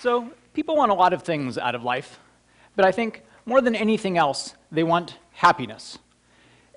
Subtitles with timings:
[0.00, 2.18] So people want a lot of things out of life,
[2.74, 5.98] but I think more than anything else, they want happiness.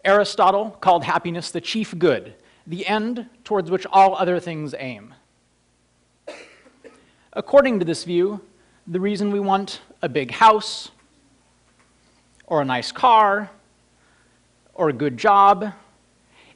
[0.03, 2.33] Aristotle called happiness the chief good,
[2.67, 5.13] the end towards which all other things aim.
[7.31, 8.41] According to this view,
[8.87, 10.91] the reason we want a big house,
[12.45, 13.49] or a nice car,
[14.73, 15.71] or a good job,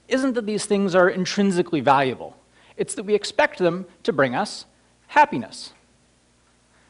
[0.10, 2.36] isn't that these things are intrinsically valuable.
[2.76, 4.66] It's that we expect them to bring us
[5.08, 5.72] happiness.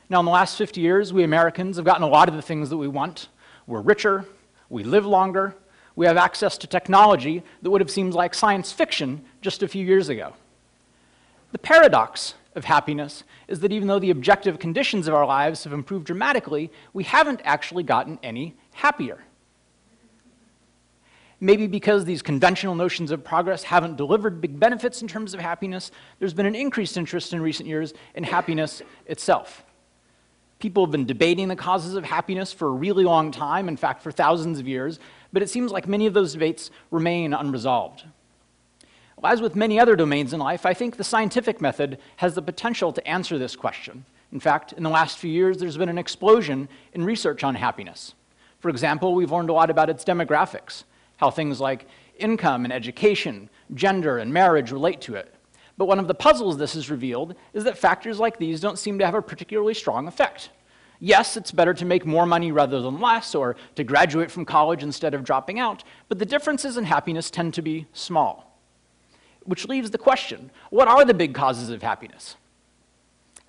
[0.09, 2.69] Now, in the last 50 years, we Americans have gotten a lot of the things
[2.69, 3.27] that we want.
[3.65, 4.25] We're richer,
[4.69, 5.55] we live longer,
[5.97, 9.85] we have access to technology that would have seemed like science fiction just a few
[9.85, 10.33] years ago.
[11.51, 15.73] The paradox of happiness is that even though the objective conditions of our lives have
[15.73, 19.19] improved dramatically, we haven't actually gotten any happier.
[21.39, 25.91] Maybe because these conventional notions of progress haven't delivered big benefits in terms of happiness,
[26.19, 29.63] there's been an increased interest in recent years in happiness itself.
[30.59, 34.01] People have been debating the causes of happiness for a really long time, in fact,
[34.01, 34.99] for thousands of years,
[35.31, 38.05] but it seems like many of those debates remain unresolved.
[39.23, 42.91] As with many other domains in life, I think the scientific method has the potential
[42.93, 44.05] to answer this question.
[44.31, 48.13] In fact, in the last few years, there's been an explosion in research on happiness.
[48.59, 50.83] For example, we've learned a lot about its demographics,
[51.17, 55.33] how things like income and education, gender and marriage relate to it.
[55.77, 58.97] But one of the puzzles this has revealed is that factors like these don't seem
[58.99, 60.49] to have a particularly strong effect.
[60.99, 64.81] Yes, it's better to make more money rather than less, or to graduate from college
[64.81, 68.59] instead of dropping out, but the differences in happiness tend to be small.
[69.43, 72.35] Which leaves the question, what are the big causes of happiness?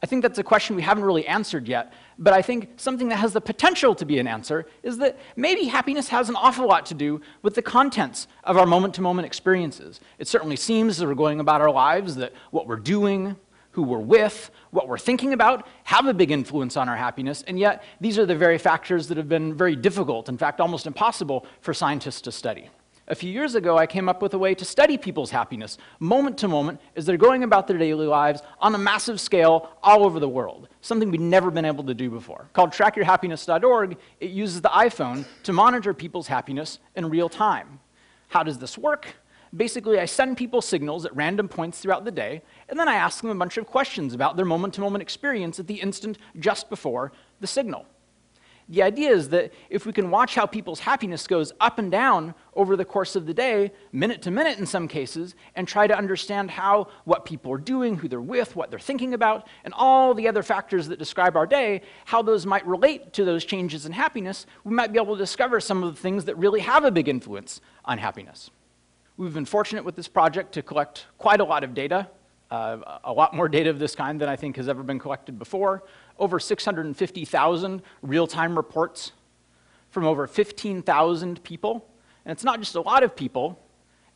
[0.03, 3.17] I think that's a question we haven't really answered yet, but I think something that
[3.17, 6.87] has the potential to be an answer is that maybe happiness has an awful lot
[6.87, 10.01] to do with the contents of our moment to moment experiences.
[10.19, 13.35] It certainly seems as we're going about our lives that what we're doing,
[13.73, 17.59] who we're with, what we're thinking about have a big influence on our happiness, and
[17.59, 21.45] yet these are the very factors that have been very difficult, in fact, almost impossible
[21.61, 22.71] for scientists to study.
[23.11, 26.37] A few years ago, I came up with a way to study people's happiness, moment
[26.39, 30.21] to moment, as they're going about their daily lives on a massive scale all over
[30.21, 32.51] the world, something we'd never been able to do before.
[32.53, 37.81] Called trackyourhappiness.org, it uses the iPhone to monitor people's happiness in real time.
[38.29, 39.07] How does this work?
[39.57, 43.23] Basically, I send people signals at random points throughout the day, and then I ask
[43.23, 46.69] them a bunch of questions about their moment to moment experience at the instant just
[46.69, 47.87] before the signal.
[48.71, 52.35] The idea is that if we can watch how people's happiness goes up and down
[52.55, 55.97] over the course of the day, minute to minute in some cases, and try to
[55.97, 60.13] understand how what people are doing, who they're with, what they're thinking about, and all
[60.13, 63.93] the other factors that describe our day, how those might relate to those changes in
[63.93, 66.91] happiness, we might be able to discover some of the things that really have a
[66.91, 68.51] big influence on happiness.
[69.17, 72.09] We've been fortunate with this project to collect quite a lot of data,
[72.51, 75.39] uh, a lot more data of this kind than I think has ever been collected
[75.39, 75.85] before
[76.19, 79.13] over 650,000 real-time reports
[79.91, 81.87] from over 15,000 people.
[82.25, 83.59] And it's not just a lot of people,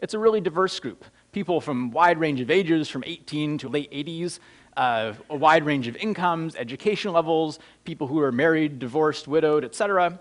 [0.01, 1.05] it's a really diverse group.
[1.31, 4.39] People from wide range of ages, from 18 to late 80s,
[4.77, 10.19] uh, a wide range of incomes, education levels, people who are married, divorced, widowed, etc.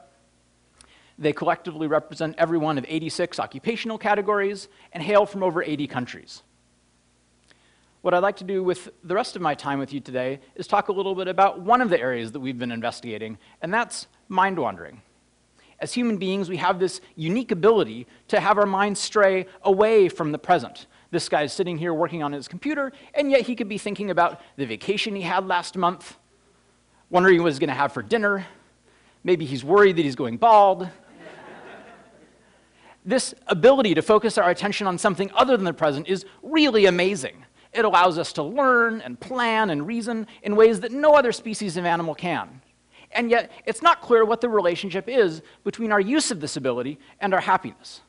[1.18, 6.44] They collectively represent every one of 86 occupational categories and hail from over 80 countries.
[8.02, 10.66] What I'd like to do with the rest of my time with you today is
[10.66, 14.08] talk a little bit about one of the areas that we've been investigating, and that's
[14.28, 15.04] mind wandering.
[15.78, 20.32] As human beings, we have this unique ability to have our minds stray away from
[20.32, 20.88] the present.
[21.12, 24.42] This guy's sitting here working on his computer, and yet he could be thinking about
[24.56, 26.18] the vacation he had last month,
[27.12, 28.48] wondering what he's going to have for dinner.
[29.24, 30.90] Maybe he's worried that he's going bald.
[33.06, 37.46] this ability to focus our attention on something other than the present is really amazing.
[37.74, 41.78] It allows us to learn and plan and reason in ways that no other species
[41.78, 42.62] of animal can.
[43.14, 46.98] And yet, it's not clear what the relationship is between our use of this ability
[47.20, 48.02] and our happiness.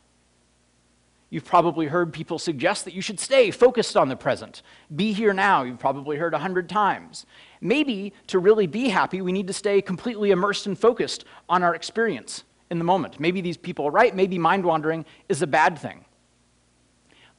[1.32, 4.62] You've probably heard people suggest that you should stay focused on the present.
[4.94, 7.24] Be here now, you've probably heard a hundred times.
[7.60, 11.74] Maybe to really be happy, we need to stay completely immersed and focused on our
[11.74, 13.18] experience in the moment.
[13.18, 16.04] Maybe these people are right, maybe mind wandering is a bad thing.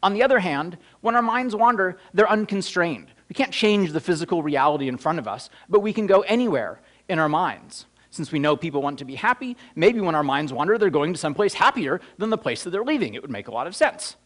[0.03, 3.07] On the other hand, when our minds wander, they're unconstrained.
[3.29, 6.81] We can't change the physical reality in front of us, but we can go anywhere
[7.07, 7.85] in our minds.
[8.11, 11.13] Since we know people want to be happy, maybe when our minds wander, they're going
[11.13, 13.13] to someplace happier than the place that they're leaving.
[13.13, 14.17] It would make a lot of sense.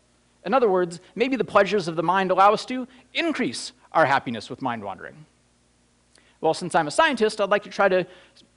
[0.45, 4.49] In other words, maybe the pleasures of the mind allow us to increase our happiness
[4.49, 5.25] with mind wandering.
[6.41, 8.05] Well, since I'm a scientist, I'd like to try to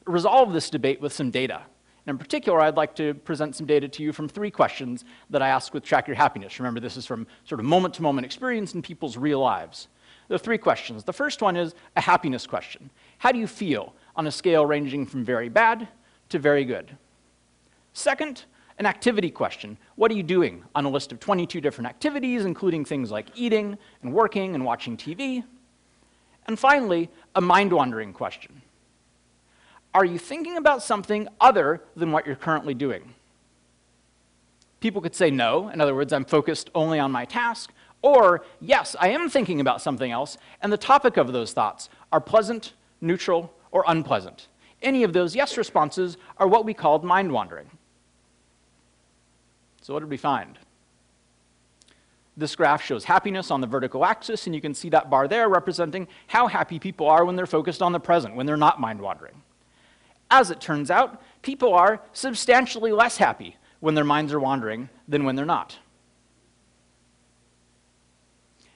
[0.06, 1.62] resolve this debate with some data.
[2.06, 5.42] And in particular, I'd like to present some data to you from three questions that
[5.42, 6.58] I asked with Track Your Happiness.
[6.58, 9.88] Remember, this is from sort of moment-to-moment -moment experience in people's real lives.
[10.28, 11.04] there are three questions.
[11.04, 12.90] The first one is a happiness question.
[13.18, 15.88] How do you feel on a scale ranging from very bad
[16.28, 16.96] to very good?
[17.92, 18.44] Second,
[18.78, 19.76] an activity question.
[19.96, 23.76] What are you doing on a list of 22 different activities, including things like eating
[24.02, 25.44] and working and watching TV?
[26.46, 28.62] And finally, a mind wandering question.
[29.92, 33.14] Are you thinking about something other than what you're currently doing?
[34.80, 37.72] People could say no, in other words, I'm focused only on my task,
[38.02, 42.20] or yes, I am thinking about something else, and the topic of those thoughts are
[42.20, 44.48] pleasant, neutral, or unpleasant.
[44.80, 47.70] Any of those yes responses are what we called mind wandering.
[49.82, 50.58] So, what did we find?
[52.36, 55.48] This graph shows happiness on the vertical axis, and you can see that bar there
[55.48, 59.00] representing how happy people are when they're focused on the present, when they're not mind
[59.00, 59.42] wandering.
[60.30, 65.24] As it turns out, people are substantially less happy when their minds are wandering than
[65.24, 65.78] when they're not.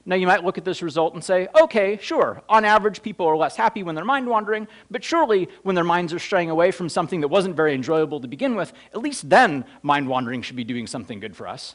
[0.07, 3.37] Now, you might look at this result and say, okay, sure, on average, people are
[3.37, 6.91] less happy when they're mind wandering, but surely when their minds are straying away from
[6.91, 10.65] something that wasn't very enjoyable to begin with, at least then mind wandering should be
[10.65, 11.75] doing something good for us.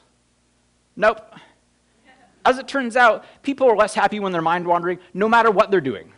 [0.95, 1.33] Nope.
[2.45, 5.71] As it turns out, people are less happy when they're mind wandering no matter what
[5.71, 6.13] they're doing.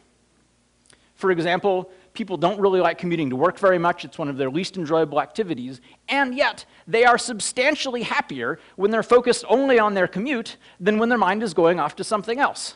[1.15, 4.03] For example, people don't really like commuting to work very much.
[4.03, 5.81] It's one of their least enjoyable activities.
[6.09, 11.09] And yet, they are substantially happier when they're focused only on their commute than when
[11.09, 12.75] their mind is going off to something else.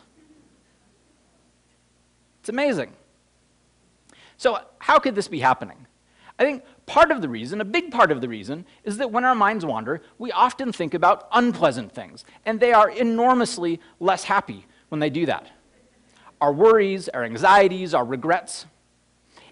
[2.39, 2.93] It's amazing.
[4.37, 5.87] So, how could this be happening?
[6.37, 9.23] I think part of the reason, a big part of the reason, is that when
[9.23, 14.65] our minds wander, we often think about unpleasant things, and they are enormously less happy
[14.89, 15.49] when they do that.
[16.41, 18.65] Our worries, our anxieties, our regrets,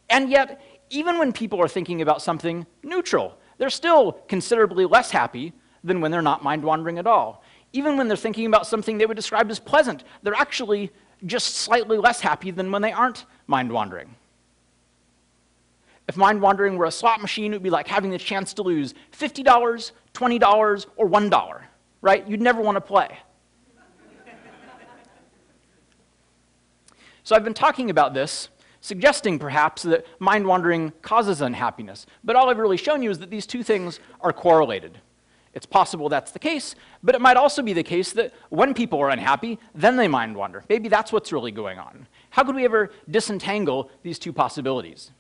[0.10, 5.54] and yet, even when people are thinking about something neutral, they're still considerably less happy
[5.84, 7.44] than when they're not mind wandering at all.
[7.74, 10.92] Even when they're thinking about something they would describe as pleasant, they're actually
[11.26, 14.16] just slightly less happy than when they aren't mind wandering.
[16.08, 18.62] If mind wandering were a slot machine, it would be like having the chance to
[18.62, 21.62] lose $50, $20, or $1,
[22.02, 22.28] right?
[22.28, 23.18] You'd never want to play.
[27.24, 28.50] so I've been talking about this
[28.84, 32.06] suggesting perhaps that mind wandering causes unhappiness.
[32.22, 35.00] But all I've really shown you is that these two things are correlated.
[35.54, 39.00] It's possible that's the case, but it might also be the case that when people
[39.00, 40.66] are unhappy, then they mind wander.
[40.68, 42.08] Maybe that's what's really going on.
[42.32, 45.12] How could we ever disentangle these two possibilities?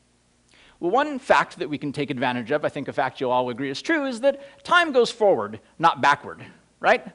[0.82, 3.50] Well, one fact that we can take advantage of, I think a fact you'll all
[3.50, 6.44] agree is true, is that time goes forward, not backward,
[6.82, 7.08] right?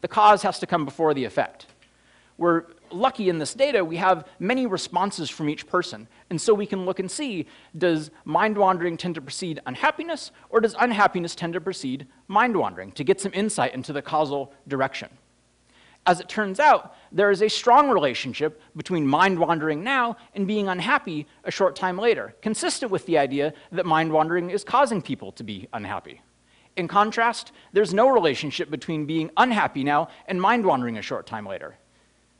[0.00, 1.66] The cause has to come before the effect.
[2.38, 6.08] We're lucky in this data, we have many responses from each person.
[6.30, 7.46] And so we can look and see,
[7.76, 12.92] does mind wandering tend to precede unhappiness, or does unhappiness tend to precede mind wandering,
[12.92, 15.08] to get some insight into the causal direction.
[16.04, 20.68] As it turns out, there is a strong relationship between mind wandering now and being
[20.68, 25.30] unhappy a short time later, consistent with the idea that mind wandering is causing people
[25.32, 26.20] to be unhappy.
[26.76, 31.46] In contrast, there's no relationship between being unhappy now and mind wandering a short time
[31.46, 31.76] later.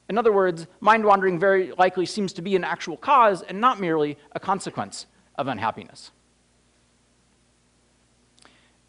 [0.09, 3.81] In other words, mind wandering very likely seems to be an actual cause and not
[3.81, 5.07] merely a consequence
[5.37, 6.11] of unhappiness.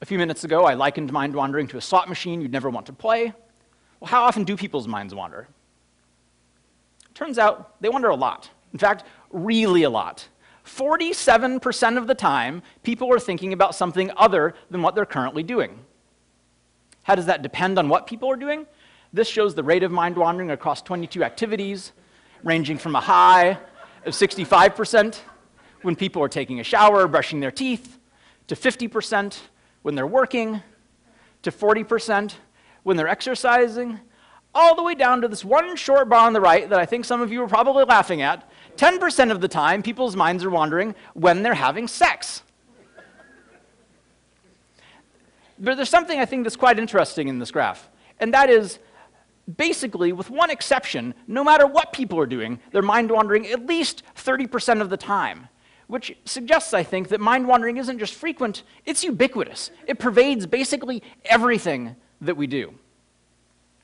[0.01, 2.87] A few minutes ago, I likened mind wandering to a slot machine you'd never want
[2.87, 3.31] to play.
[3.99, 5.47] Well, how often do people's minds wander?
[7.13, 8.49] Turns out they wander a lot.
[8.73, 10.27] In fact, really a lot.
[10.65, 15.79] 47% of the time, people are thinking about something other than what they're currently doing.
[17.03, 18.65] How does that depend on what people are doing?
[19.13, 21.91] This shows the rate of mind wandering across 22 activities,
[22.43, 23.59] ranging from a high
[24.05, 25.19] of 65%
[25.83, 27.99] when people are taking a shower, brushing their teeth,
[28.47, 29.39] to 50%
[29.83, 30.63] when they're working,
[31.43, 32.33] to 40%
[32.81, 33.99] when they're exercising,
[34.55, 37.05] all the way down to this one short bar on the right that I think
[37.05, 38.49] some of you are probably laughing at.
[38.77, 42.41] 10% of the time, people's minds are wandering when they're having sex.
[45.59, 47.89] But there's something I think that's quite interesting in this graph,
[48.19, 48.79] and that is
[49.57, 54.03] basically, with one exception, no matter what people are doing, they're mind wandering at least
[54.15, 55.49] 30% of the time.
[55.87, 59.69] Which suggests, I think, that mind wandering isn't just frequent, it's ubiquitous.
[59.85, 62.73] It pervades basically everything that we do.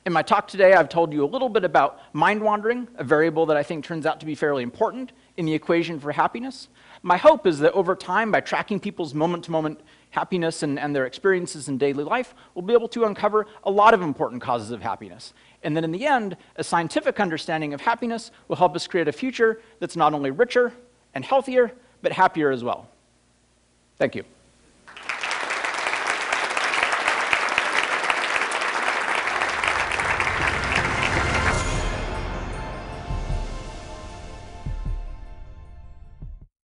[0.06, 3.46] In my talk today, I've told you a little bit about mind wandering, a variable
[3.48, 6.70] that I think turns out to be fairly important in the equation for happiness.
[7.04, 10.96] My hope is that over time, by tracking people's moment to moment happiness and, and
[10.96, 14.72] their experiences in daily life, we'll be able to uncover a lot of important causes
[14.72, 15.34] of happiness.
[15.64, 19.12] And then in the end, a scientific understanding of happiness will help us create a
[19.12, 20.74] future that's not only richer
[21.14, 22.88] and healthier, but happier as well.
[23.98, 24.24] Thank you.